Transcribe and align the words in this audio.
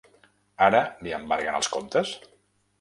Ara 0.67 0.79
li 1.07 1.15
embarguen 1.19 1.61
els 1.61 1.71
comptes? 1.77 2.19